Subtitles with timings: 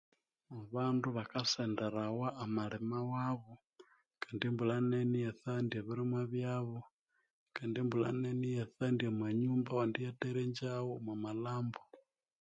[0.59, 3.53] Abandu bakasenderawa amalima wabo
[4.21, 6.79] kandi embulha nene iyatsandya ebirimwa byabo,
[7.55, 11.81] kandi embulha nene iyatsandya amanyumba awandi iyatherengyagho omwa malhambo.